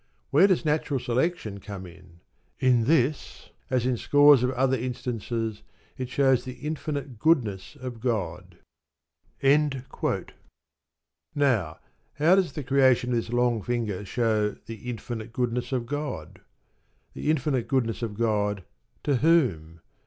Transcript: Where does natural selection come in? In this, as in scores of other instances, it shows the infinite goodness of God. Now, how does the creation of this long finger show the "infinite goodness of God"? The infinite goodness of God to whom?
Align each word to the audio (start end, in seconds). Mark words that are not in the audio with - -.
Where 0.31 0.47
does 0.47 0.65
natural 0.65 0.99
selection 0.99 1.59
come 1.59 1.85
in? 1.85 2.21
In 2.59 2.85
this, 2.85 3.51
as 3.69 3.85
in 3.85 3.97
scores 3.97 4.41
of 4.41 4.49
other 4.53 4.75
instances, 4.75 5.61
it 5.95 6.09
shows 6.09 6.43
the 6.43 6.53
infinite 6.53 7.19
goodness 7.19 7.75
of 7.79 7.99
God. 7.99 8.57
Now, 9.43 10.25
how 12.15 12.33
does 12.35 12.53
the 12.53 12.63
creation 12.63 13.11
of 13.11 13.15
this 13.17 13.29
long 13.29 13.61
finger 13.61 14.03
show 14.03 14.55
the 14.65 14.89
"infinite 14.89 15.31
goodness 15.31 15.71
of 15.71 15.85
God"? 15.85 16.41
The 17.13 17.29
infinite 17.29 17.67
goodness 17.67 18.01
of 18.01 18.17
God 18.17 18.63
to 19.03 19.17
whom? 19.17 19.81